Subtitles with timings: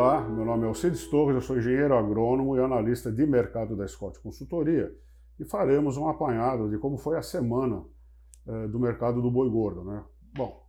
[0.00, 3.84] Olá, meu nome é Alcides Torres, eu sou engenheiro agrônomo e analista de mercado da
[3.88, 4.96] Scott Consultoria
[5.40, 7.84] e faremos um apanhado de como foi a semana
[8.46, 9.82] eh, do mercado do boi gordo.
[9.82, 10.04] Né?
[10.36, 10.64] Bom,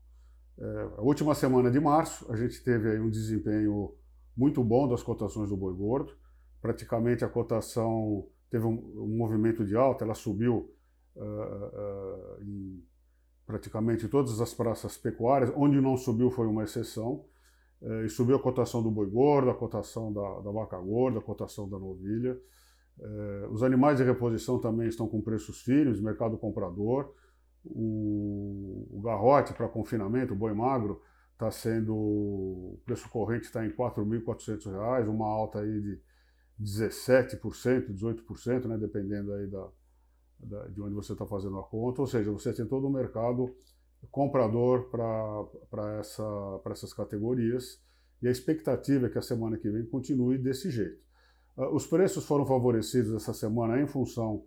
[0.58, 3.94] eh, a última semana de março a gente teve aí um desempenho
[4.36, 6.12] muito bom das cotações do boi gordo,
[6.60, 10.74] praticamente a cotação teve um, um movimento de alta, ela subiu
[11.16, 12.84] uh, em
[13.46, 17.26] praticamente todas as praças pecuárias, onde não subiu foi uma exceção,
[17.82, 21.70] e subiu a cotação do boi gordo, a cotação da, da vaca gorda, a cotação
[21.70, 22.40] da novilha.
[22.98, 27.14] Uh, os animais de reposição também estão com preços firmes, mercado comprador.
[27.64, 31.96] O, o garrote para confinamento, o boi magro, está sendo.
[31.96, 36.02] O preço corrente está em R$ 4.400, uma alta aí de
[36.62, 39.70] 17%, 18%, né, dependendo aí da,
[40.40, 42.02] da, de onde você está fazendo a conta.
[42.02, 43.56] Ou seja, você tem todo o mercado
[44.12, 46.24] comprador para essa,
[46.72, 47.82] essas categorias
[48.22, 51.02] e a expectativa é que a semana que vem continue desse jeito.
[51.58, 54.46] Uh, os preços foram favorecidos essa semana em função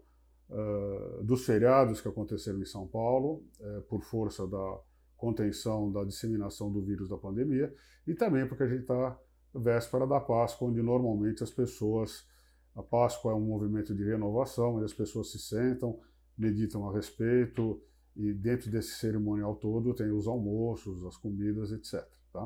[0.51, 4.79] uh, dos feriados que aconteceram em São Paulo, uh, por força da
[5.17, 7.73] contenção da disseminação do vírus da pandemia,
[8.07, 9.19] e também porque a gente está
[9.55, 12.27] véspera da Páscoa, onde normalmente as pessoas.
[12.75, 16.01] A Páscoa é um movimento de renovação, onde as pessoas se sentam,
[16.39, 17.83] meditam a respeito,
[18.17, 22.07] e dentro desse cerimonial todo tem os almoços, as comidas, etc.
[22.33, 22.45] Tá?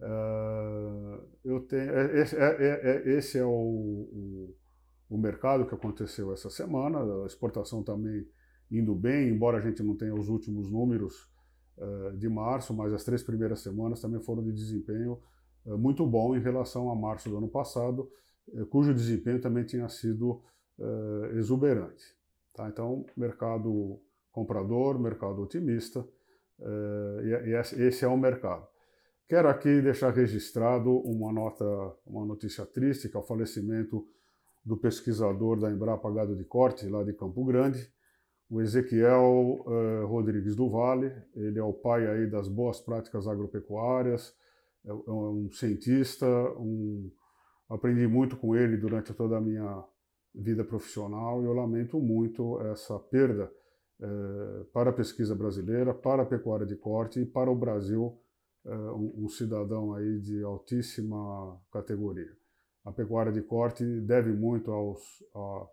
[0.00, 4.56] Uh, eu tenho, é, esse, é, é, é, esse é o, o,
[5.08, 8.26] o, mercado que aconteceu essa semana, a exportação também
[8.70, 11.30] indo bem, embora a gente não tenha os últimos números
[11.78, 15.20] uh, de março, mas as três primeiras semanas também foram de desempenho
[15.66, 18.10] eh, muito bom em relação a março do ano passado,
[18.52, 20.42] eh, cujo desempenho também tinha sido
[20.78, 22.04] uh, exuberante.
[22.52, 22.68] Tá?
[22.68, 24.00] Então, mercado
[24.34, 28.66] comprador, mercado otimista, uh, e, e, esse é o mercado.
[29.28, 31.64] Quero aqui deixar registrado uma nota,
[32.04, 34.04] uma notícia triste, que é o falecimento
[34.64, 37.88] do pesquisador da Embrapa Gado de Corte, lá de Campo Grande,
[38.50, 41.12] o Ezequiel uh, Rodrigues do Vale.
[41.34, 44.34] Ele é o pai aí das boas práticas agropecuárias,
[44.84, 46.26] é, é um cientista,
[46.58, 47.08] um,
[47.70, 49.84] aprendi muito com ele durante toda a minha
[50.34, 53.48] vida profissional e eu lamento muito essa perda
[54.00, 58.18] é, para a pesquisa brasileira, para a pecuária de corte e para o Brasil,
[58.64, 62.32] é, um, um, cidadão aí de altíssima categoria.
[62.84, 65.00] A pecuária de corte deve muito aos,
[65.34, 65.66] a,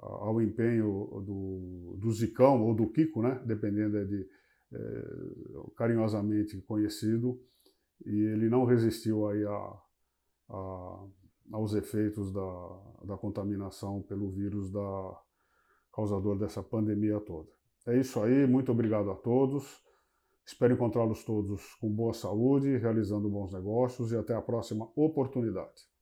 [0.00, 3.40] ao empenho do, do Zicão ou do Kiko, né?
[3.44, 4.28] dependendo de
[4.72, 5.04] é,
[5.76, 7.40] carinhosamente conhecido,
[8.04, 9.78] e ele não resistiu aí a,
[10.50, 11.06] a,
[11.52, 15.20] aos efeitos da, da contaminação pelo vírus da,
[15.94, 17.48] causador dessa pandemia toda.
[17.86, 19.82] É isso aí, muito obrigado a todos.
[20.46, 25.93] Espero encontrá-los todos com boa saúde, realizando bons negócios e até a próxima oportunidade.